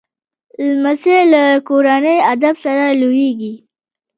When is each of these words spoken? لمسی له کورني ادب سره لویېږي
لمسی 0.69 1.17
له 1.33 1.43
کورني 1.67 2.15
ادب 2.33 2.55
سره 2.63 2.85
لویېږي 3.01 3.53